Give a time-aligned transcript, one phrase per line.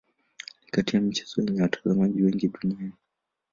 [0.63, 2.93] Ni kati ya michezo yenye watazamaji wengi duniani.